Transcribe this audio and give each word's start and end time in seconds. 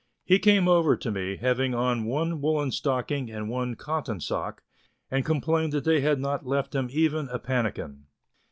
He 0.25 0.39
came 0.39 0.67
over 0.67 0.95
to 0.97 1.11
me, 1.11 1.35
having 1.37 1.75
on 1.75 2.05
one 2.05 2.41
woollen 2.41 2.71
stocking 2.71 3.29
and 3.29 3.51
one 3.51 3.75
cotton 3.75 4.19
sock, 4.19 4.63
and 5.11 5.23
com 5.23 5.41
plained 5.41 5.73
that 5.73 5.83
they 5.83 6.01
had 6.01 6.19
not 6.19 6.43
left 6.43 6.73
him 6.73 6.87
even 6.91 7.29
a 7.29 7.37
pannikin. 7.37 8.05